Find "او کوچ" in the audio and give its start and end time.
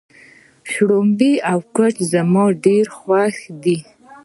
1.51-1.95